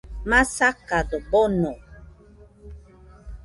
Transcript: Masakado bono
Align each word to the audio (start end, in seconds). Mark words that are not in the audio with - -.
Masakado 0.29 1.15
bono 1.29 1.71